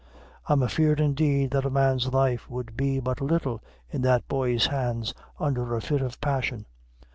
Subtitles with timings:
[0.47, 3.61] I'm afeard, indeed', that a man's life would be but little
[3.91, 6.65] in that boy's hands under a fit of passion.